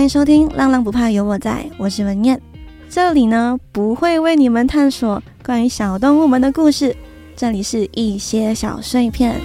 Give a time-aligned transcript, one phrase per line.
[0.00, 2.40] 欢迎收听《浪浪不怕有我在》，我是文燕。
[2.88, 6.96] 这里呢，不会为你们探索关于小动物们的故事，
[7.36, 9.38] 这里是一些小碎片。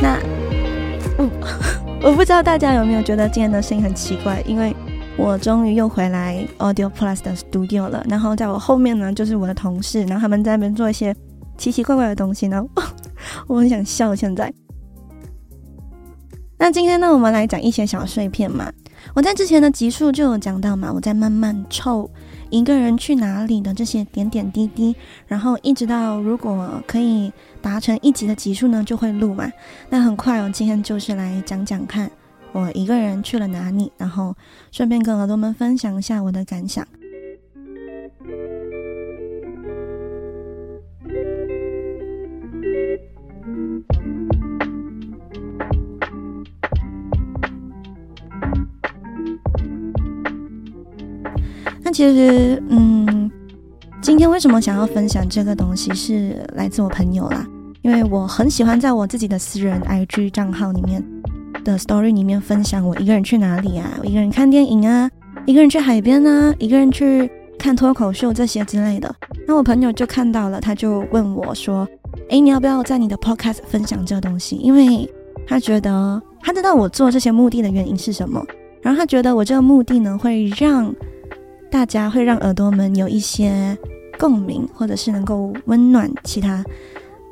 [0.00, 0.18] 那，
[1.18, 1.28] 我
[2.08, 4.74] 我不知道大家有没有觉得今天的声音很奇怪，因为
[5.18, 8.02] 我终于又回来 Audio Plus 的 Studio 了。
[8.08, 11.14] 然后在我后面呢，就是我的同事，然后他们在那边做一些
[11.58, 12.64] 奇奇怪怪的东西呢。
[13.46, 14.50] 我很想笑，现在。
[16.60, 18.72] 那今天呢，我们来讲一些小碎片嘛。
[19.14, 22.10] 我在之前的集数就有讲到嘛，我在慢慢凑
[22.50, 24.94] 一个人去哪里的这些点点滴滴，
[25.28, 27.32] 然后一直到如果可以
[27.62, 29.48] 达成一集的集数呢，就会录嘛。
[29.88, 32.10] 那很快哦，今天就是来讲讲看
[32.50, 34.34] 我一个人去了哪里，然后
[34.72, 36.84] 顺便跟耳朵们分享一下我的感想。
[51.98, 53.28] 其实，嗯，
[54.00, 57.44] 今天为什么想要分享这个东西，是来自我朋友啦。
[57.82, 61.04] 因为我很喜欢在我自己的私人 IG 账号里面
[61.64, 65.10] 的 Story 里面分享我一个人去哪里啊，我一个人看电影啊，
[65.44, 69.12] 一个人去海边啊，一个人去看脱口秀这些之类的。
[69.44, 71.84] 那我朋友就看到了，他就问我说
[72.30, 75.12] ：“诶，你要不要在你的 Podcast 分享这个东西？”因为
[75.48, 78.40] 他觉得他知道我做这些目的的原因是什么，
[78.82, 80.94] 然后他觉得我这个目的呢会让。
[81.70, 83.76] 大家会让耳朵们有一些
[84.18, 86.64] 共鸣，或者是能够温暖其他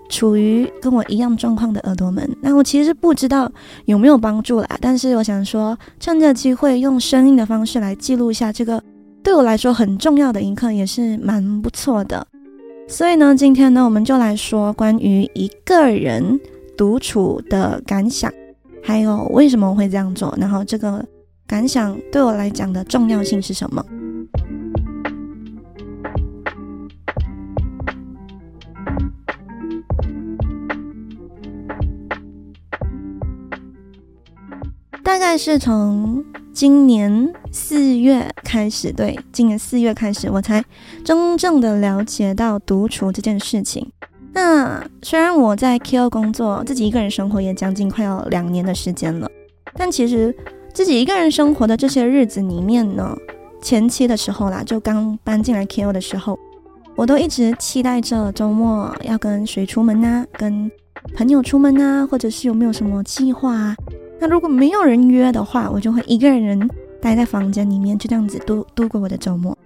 [0.09, 2.29] 处于跟我一样状况的耳朵们。
[2.41, 3.51] 那我其实不知道
[3.87, 8.83] 有没有帮助啦，但是我想说，趁这机会用声音的方式来记录一下这个
[9.23, 12.25] 对我来说很重要的一刻，也是蛮不错的。
[12.87, 16.39] 所以呢，今天呢，我们就来说关于一个人
[16.77, 18.33] 独处的感想，
[18.80, 21.05] 还有为什么我会这样做，然后这个
[21.48, 23.85] 感想对我来讲的重要性是什么。
[35.27, 40.64] 概是从今年四月开始，对，今年四月开始，我才
[41.05, 43.91] 真正的了解到独处这件事情。
[44.33, 49.29] 那虽然我在 K O 工作，自己一个人生活也将近快要两年的时间了，
[49.75, 50.33] 但其实
[50.73, 53.13] 自己一个人生活的这些日子里面呢，
[53.61, 56.39] 前期的时候啦，就刚搬进来 K O 的时候，
[56.95, 60.70] 我都一直期待着周末要跟谁出门啊，跟
[61.17, 63.75] 朋友出门啊，或者是有没有什么计划啊。
[64.19, 66.69] 那如果没有人约的话，我就会一个人
[67.01, 69.57] 待在房间里面，就这样子度度过我的周末。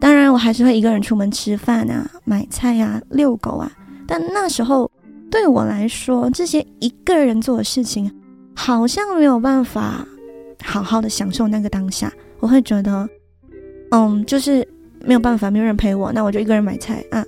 [0.00, 3.70] 当然，我还是会一个人出门吃饭啊、买菜啊、遛狗啊。
[4.06, 4.90] 但那时候
[5.30, 8.10] 对我来说，这些一个人做的事情，
[8.54, 10.06] 好像没有办法
[10.62, 12.12] 好好的享受那个当下。
[12.38, 13.08] 我会觉得，
[13.90, 14.66] 嗯，就是
[15.04, 17.24] 没有办法，没有人陪我，那我就一个人买菜啊。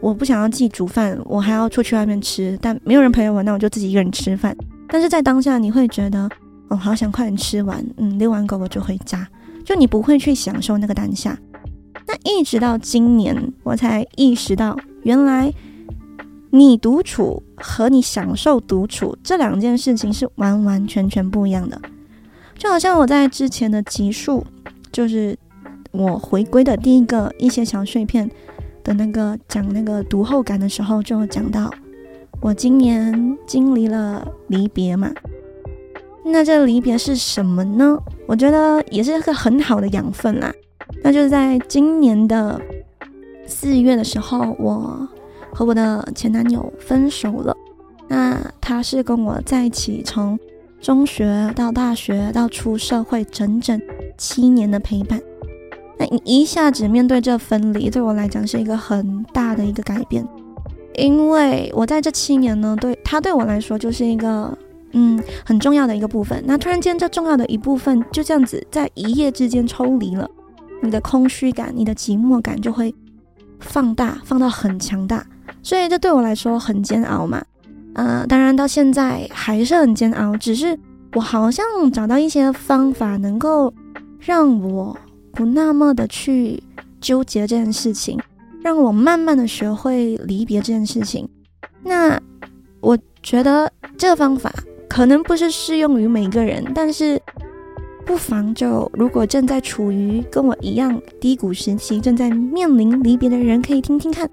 [0.00, 4.56] 我不想要自己煮饭，我还要出去外面吃，但没有人陪我，那我就自己一个人吃饭。
[4.88, 6.28] 但是在当下，你会觉得，
[6.68, 9.26] 哦，好想快点吃完，嗯，遛完狗我就回家，
[9.64, 11.36] 就你不会去享受那个当下。
[12.06, 15.52] 那一直到今年，我才意识到，原来
[16.50, 21.80] 你独处和你享受独处这两件事情是完完全全不一样的。
[22.56, 24.44] 就好像我在之前的集数，
[24.92, 25.36] 就是
[25.90, 28.30] 我回归的第一个一些小碎片
[28.84, 31.72] 的那个讲那个读后感的时候，就讲到。
[32.44, 35.10] 我今年经历了离别嘛，
[36.22, 37.98] 那这离别是什么呢？
[38.26, 40.52] 我觉得也是个很好的养分啦。
[41.02, 42.60] 那就是在今年的
[43.46, 45.08] 四月的时候，我
[45.54, 47.56] 和我的前男友分手了。
[48.08, 50.38] 那他是跟我在一起从
[50.82, 53.80] 中学到大学到出社会整整
[54.18, 55.18] 七年的陪伴。
[55.98, 60.22] 那一下子面对这分离，对我来讲是一个很大的一个改变。
[60.96, 64.56] 因为我在这七年呢，对他对我来说就是一个
[64.92, 66.42] 嗯很重要的一个部分。
[66.46, 70.28] 那突然间，这重要的一部分就这样子在一夜之间抽离了，
[70.82, 72.94] 你的空虚感、你的寂寞感就会
[73.60, 75.24] 放大，放到很强大。
[75.62, 77.42] 所以这对我来说很煎熬嘛。
[77.94, 80.78] 呃，当然到现在还是很煎熬，只是
[81.14, 83.72] 我好像找到一些方法，能够
[84.18, 84.96] 让我
[85.32, 86.62] 不那么的去
[87.00, 88.18] 纠结这件事情。
[88.64, 91.28] 让我慢慢的学会离别这件事情。
[91.82, 92.18] 那
[92.80, 94.50] 我觉得这个方法
[94.88, 97.20] 可能不是适用于每个人，但是
[98.06, 104.26] 不妨就如果正在处于跟我一样低谷时期，正在面临离别的人，可以听听看，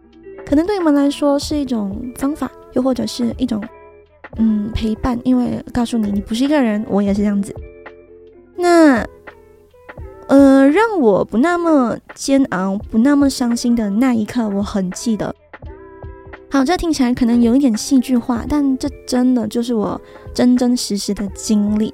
[0.46, 3.62] 可能对你们来说是一种方法，又或者是一种
[4.38, 7.54] 嗯陪伴，因为告诉你你不是一个人，我也是这样子。
[8.56, 9.06] 那，
[10.82, 15.34] 让我不那么煎熬、不那么伤心的那一刻，我很记得。
[16.50, 20.02] 好，这听起来可能有一点戏剧化，但这真的就是我
[20.34, 21.94] 真真实实的经历。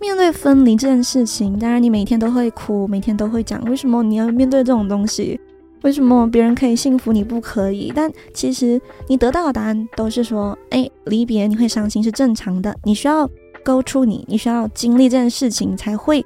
[0.00, 5.40] 面对分离这件事情，当然你每天都会哭，每天都会讲，为什么你要面对这种东西？
[5.82, 7.92] 为什么别人可以幸福，你不可以？
[7.94, 13.24] 但其实你得到的答案都是说，哎，离别你会伤心是正常的，你需要
[13.64, 16.25] go through 你，你需要经历这件事情才会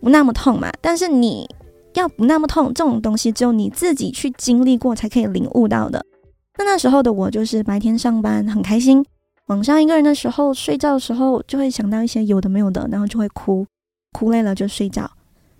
[0.00, 0.70] 不那么痛嘛。
[0.80, 1.48] 但是你
[1.94, 6.04] 要不那么痛，这种东西只有你自己去经历过才可以领悟到的。
[6.58, 9.04] 那那时候的我就是白天上班很开心，
[9.46, 13.66] 晚上一个人的时候睡觉的时候就会想到一些有的没有的，然后就会哭，
[14.12, 15.10] 哭累了就睡觉，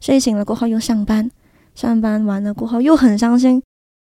[0.00, 1.30] 睡醒了过后又上班，
[1.74, 3.62] 上班完了过后又很伤心，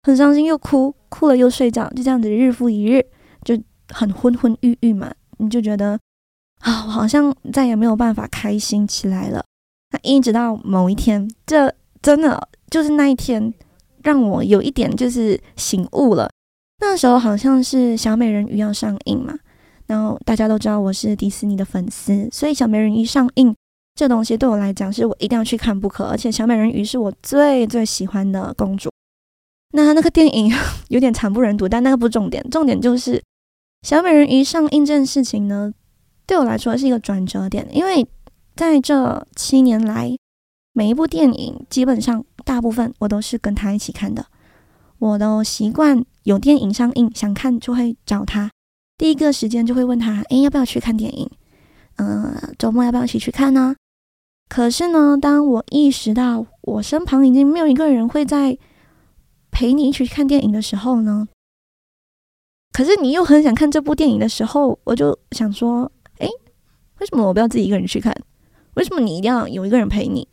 [0.03, 3.03] 很伤心又哭，哭了又睡觉，就这样子日复一日，
[3.43, 5.99] 就很昏昏欲欲嘛，你就觉得
[6.59, 9.43] 啊，我好像再也没有办法开心起来了。
[10.05, 13.53] 一直到某一天，这真的就是那一天，
[14.03, 16.29] 让我有一点就是醒悟了。
[16.79, 19.33] 那时候好像是小美人鱼要上映嘛，
[19.87, 23.55] 然后大家都知道我是迪士尼的粉丝，所以小美人鱼上映
[23.95, 28.89] 这东西对我来讲是我一定要去看不可，而且小美人鱼是我最最喜欢的公主。
[29.71, 30.53] 那那个电影
[30.89, 33.21] 有点惨不忍睹，但那个不是重点，重点就是
[33.83, 35.71] 小美人鱼上映这件事情呢，
[36.27, 38.05] 对我来说是一个转折点，因为
[38.55, 40.15] 在这七年来，
[40.71, 44.25] 每一部电影基本上大部分我都是跟他一起看的。
[44.97, 48.49] 我都习惯有电影上映，想看就会找他，
[48.97, 51.29] 第一个时间就会问他，诶，要不要去看电影？
[51.97, 53.75] 嗯、周末要不要一起去看呢？
[54.47, 58.57] 可是呢，当我意识到我身旁已经没有一个人会在
[59.51, 61.27] 陪你一起去看电影的时候呢，
[62.71, 66.29] 可是你又很想看这部电影的时候，我就想说，诶，
[66.99, 68.15] 为什么我不要自己一个人去看？
[68.75, 70.27] 为什么你一定要有一个人陪你？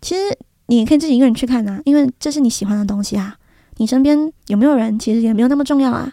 [0.00, 0.36] 其实
[0.66, 3.36] 你可以自己一个人去看啊，因为这是你喜欢的东西啊。
[3.78, 6.12] 你身边有没有人，其实也没有那么重要啊。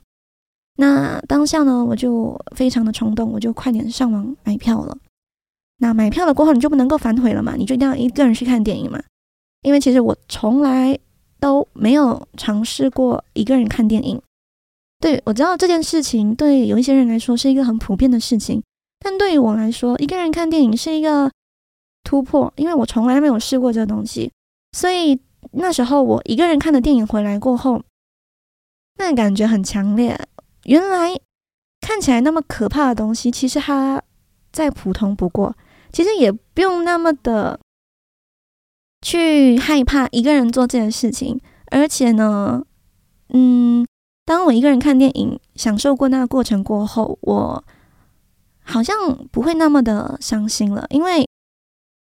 [0.78, 4.98] 那当下呢，我就非常的冲动，我就快点上网买票了。
[5.80, 7.56] 那买票了过后，你就不能够反悔了嘛？
[7.56, 9.02] 你就一定要一个人去看电影嘛？
[9.62, 10.98] 因为其实我从来
[11.40, 14.22] 都没有尝试过一个人看电影。
[15.02, 18.62] 对，我知道这件事情对有一些人来说是一个很普遍的事情，
[19.00, 21.30] 但对于我来说，一个人看电影是一个
[22.04, 24.32] 突破，因为我从来没有试过这个东西，
[24.72, 25.20] 所以。
[25.54, 27.82] 那时候我一个人看的电影回来过后，
[28.98, 30.20] 那感觉很强烈。
[30.66, 31.18] 原来
[31.80, 34.04] 看起来那么可怕的东西，其实它
[34.52, 35.56] 再普通不过。
[35.94, 37.58] 其实也不用那么的
[39.02, 41.40] 去害怕一个人做这件事情。
[41.72, 42.62] 而且呢，
[43.30, 43.88] 嗯，
[44.26, 47.64] 当我一个人看电影，享受过那个过程过后，我
[48.62, 51.26] 好像不会那么的伤心了，因为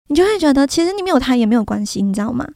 [0.08, 2.46] 你就会觉得，其实你没有他也没有关系，你知道吗？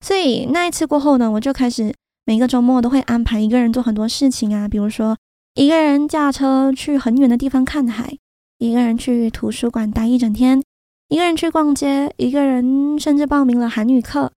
[0.00, 1.94] 所以那一次过后呢，我就开始
[2.26, 5.16] 每个周末都会安排一个人做很多事情啊，比如说
[5.54, 8.16] 一个人驾车去很远的地方看海，
[8.58, 10.62] 一个人去图书馆待一整天，
[11.08, 14.30] 一个人去逛街，一个人甚至报名了韩语课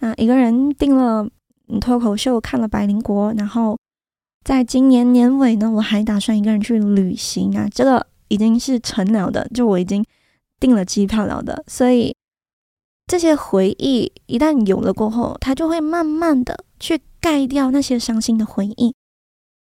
[0.00, 1.28] 啊，一个人订了
[1.80, 3.78] 脱口秀看了百灵国，然后
[4.44, 10.04] 在今年年尾呢，我还打算一个人去旅行啊，这个已经是成了的，就我已经
[10.64, 12.16] 订了机票了的，所以。
[13.06, 18.94] 这些回忆一旦有了过后，它就会慢慢的去盖掉那些伤心的回忆，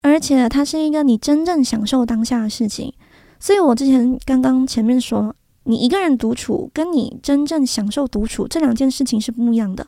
[0.03, 2.93] 而且它是一个你真正享受当下的事情。
[3.39, 9.87] 所以我之前刚刚前面说，你一个人独处跟你真正享受独处这两件事情是不一样的。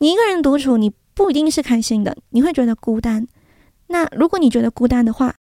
[0.00, 3.26] 你一个人独处，你不一定是开心的，你会觉得孤单。
[3.86, 5.34] 那如果你觉得孤单的话，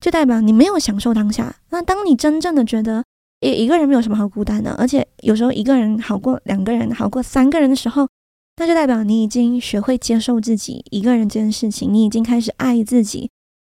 [0.00, 1.56] 就代表你没有享受当下。
[1.70, 3.04] 那当你真正的觉得，
[3.44, 8.08] 一一个人没有什么好孤单的，而且有时候一个人好过两个人，好过三个人的时候，
[8.56, 13.30] 那就代表你已经学会接受自己一个人这件事情，你已经开始爱自己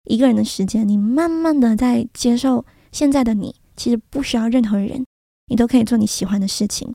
[0.07, 5.07] 一个人的时间，你慢慢的在接受现在的你，其实不需要任何人，
[5.47, 6.93] 你都可以做你喜欢的事情。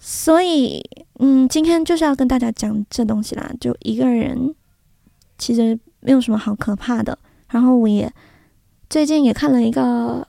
[0.00, 0.80] 所以，
[1.18, 4.54] 嗯，今天就是要跟大家讲这东西啦，就一个人
[5.36, 7.18] 其实没有什么好可怕的。
[7.48, 8.12] 然后我也
[8.88, 10.27] 最近也看了一个。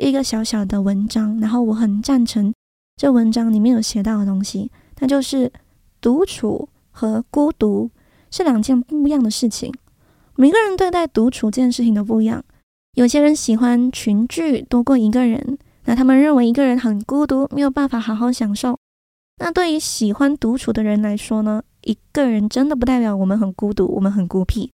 [0.00, 2.52] 一个小小的文章，然后我很赞成
[2.96, 5.52] 这文章里面有写到的东西，那就是
[6.00, 7.90] 独处和孤独
[8.30, 9.72] 是两件不一样的事情。
[10.36, 12.42] 每个人对待独处这件事情都不一样。
[12.94, 18.78] 有些人喜欢群聚多过一个人，那他们认为一个人很孤独，没有办法好好享受。
[19.38, 24.70] 那对于喜欢独处的人来说呢，一个人真的不代表我们很孤独，我们很孤僻。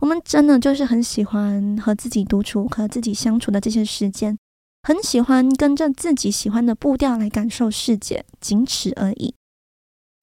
[0.00, 4.36] 我们真的就是很喜欢和自己独处、和自己相处的这些时间，
[4.82, 9.34] 很喜欢跟着自己喜欢的步调来感受世界，仅此而已。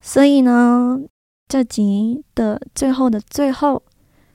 [0.04, 1.00] 所以呢，
[1.48, 3.82] 这集的最后的最后，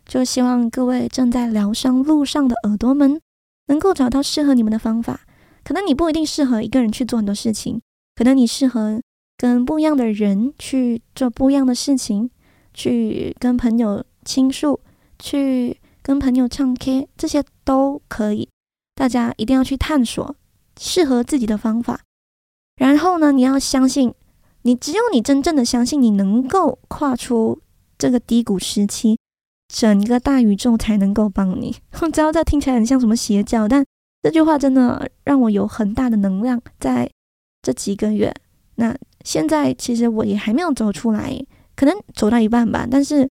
[0.06, 3.22] 就希望各位正在疗伤路上的耳朵们，
[3.68, 5.22] 能够找到适合你们的方法。
[5.64, 7.82] 可能你不一定适合一个人去做很多事情，
[8.16, 9.02] 可能你适合
[9.38, 12.30] 跟不一样的人去做不一样的事情，
[12.74, 14.80] 去跟朋友倾诉。
[15.18, 18.50] 去跟朋友唱 K，这些都可以。
[18.96, 20.36] 大家一定要去探索
[20.80, 22.00] 适合自己的方法。
[22.78, 24.14] 然后呢，你要相信，
[24.64, 27.62] 你只有你真正的相信，你能够跨出
[27.98, 29.18] 这个低谷时期，
[29.68, 31.76] 整个大宇宙才能够帮你。
[32.02, 33.86] 我知道这听起来很像什么邪教，但
[34.24, 36.62] 这句话真的让我有很大的能量。
[36.80, 37.10] 在
[37.62, 38.34] 这几个月，
[38.76, 41.38] 那现在其实我也还没有走出来，
[41.76, 43.30] 可能走到一半吧，但是。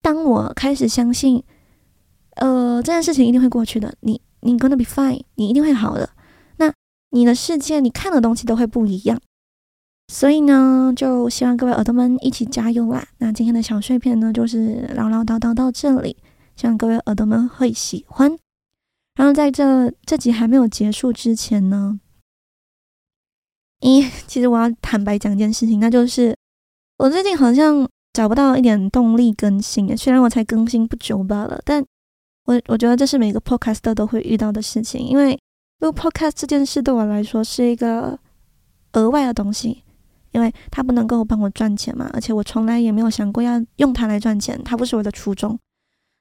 [0.00, 1.42] 当我开始相信，
[2.36, 6.10] 呃，这件事情一定会过去的，你你 gonna be fine，你一定会好的。
[6.56, 6.72] 那
[7.10, 9.20] 你的世界，你看的东西都会不一样。
[10.12, 13.06] 所以呢，就希望各位耳朵们一起加油啦。
[13.18, 16.16] 那今天的小碎片呢，就是唠唠叨叨到这里，
[16.56, 18.36] 希望各位耳朵们会喜欢。
[19.14, 22.00] 然后在这这集还没有结束之前呢，
[23.80, 26.36] 咦，其实我要坦白讲一件事情，那就是
[26.98, 27.88] 我最近好像。
[28.14, 31.84] 找不到一点动力更新，虽然我才更新不久罢了，但
[32.48, 35.38] 我我觉得这是每个 podcaster 都会遇到的事情，因为
[35.80, 38.18] 录 podcast 这件事对我来说是一个
[38.94, 39.84] 额外的东西，
[40.32, 45.58] 因为它不能够帮我赚钱嘛，而且我从来也没有想过要用它来赚钱，它不是我的初衷。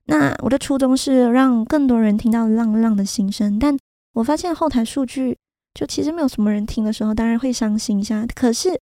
[0.08, 3.78] 那我的初衷是让更多人听到浪浪的心声，但
[4.14, 5.38] 我发现后台数据
[5.74, 8.28] 就其实没有什么人听的时候，当然会伤心一下。
[8.36, 8.78] 可是。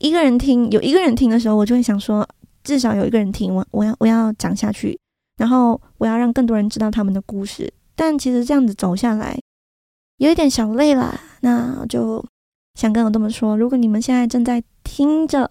[0.00, 2.28] 一个人听，有一个人听的时候，我就会想说，
[2.64, 4.98] 至少有一个人听，我我要我要讲下去，
[5.36, 7.72] 然后我要让更多人知道他们的故事。
[7.96, 9.38] 但其实这样子走下来，
[10.16, 11.18] 有一点小累了。
[11.40, 12.24] 那就
[12.74, 15.50] 想跟我这么说，如果你们现在正在听着，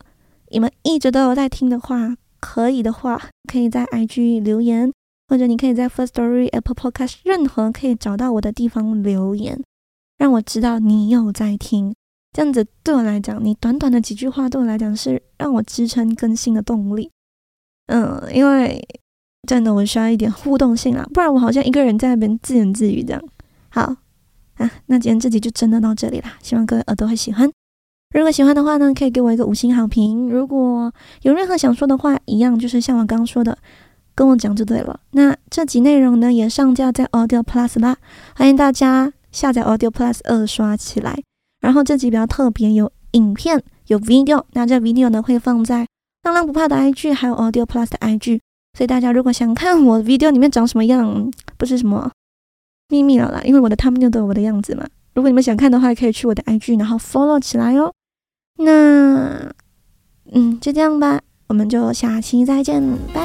[0.51, 4.91] 你们一直都有在听的话，可以的话，可以在 IG 留言，
[5.29, 9.63] 或者你可以在 First Story、Apple Podcast 任何可以找到我的地方留言，
[10.17, 11.95] 让我知道你有在听。
[12.33, 17.09] 这样子对我来讲，你短短的几句话对我来讲是让我支撑更新的动力。
[17.87, 18.83] 嗯，因为
[19.47, 23.21] 真的我需要一点互动性啊，不然我好像一个人在那边自言自语这样。
[23.69, 23.95] 好
[24.55, 27.49] 啊，那今天这集就真的到这里啦，希望各位耳朵会喜欢。
[28.15, 30.29] 如果喜欢的话呢，可以给我一个五星好评。
[30.29, 33.57] 如果有任何想说的话，一样就是像我刚刚说的，
[34.13, 34.99] 跟我讲就对了。
[35.11, 37.97] 那这集内容呢，也上架在 Audio Plus 啦，
[38.35, 41.19] 欢迎大家下载 Audio Plus 二刷起来。
[41.59, 44.43] 然后这集比较特别，有影片，有 video。
[44.51, 45.87] 那这 video 呢会放在
[46.23, 48.39] 浪浪不怕的 IG，还有 Audio Plus 的 IG。
[48.77, 52.11] 所以大家如果想看我 video 里面长什么样，不是什么
[52.89, 54.85] 秘密了啦，因为我的 thumbnail 都有我的样子嘛。
[55.13, 57.93] 如果你们想看的话，可以去我的 IG，然后 follow 起来哦。
[58.57, 59.53] 那，
[60.31, 62.81] 嗯，就这样吧，我们就下期再见，
[63.13, 63.22] 拜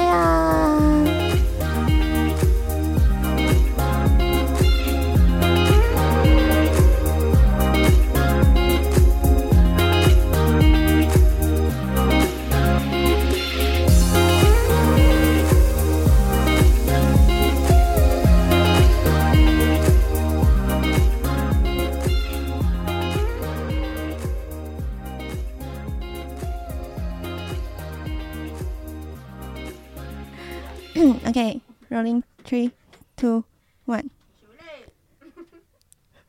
[33.18, 33.44] two,
[33.84, 34.10] one.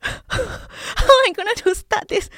[0.00, 2.28] How am I gonna to start this?